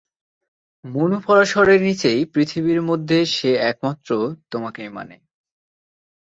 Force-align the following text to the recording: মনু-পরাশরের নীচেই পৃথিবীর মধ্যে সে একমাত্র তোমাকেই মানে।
মনু-পরাশরের 0.85 1.79
নীচেই 1.81 2.25
পৃথিবীর 2.25 2.81
মধ্যে 2.81 3.17
সে 3.25 3.51
একমাত্র 3.63 4.09
তোমাকেই 4.51 4.89
মানে। 4.89 5.15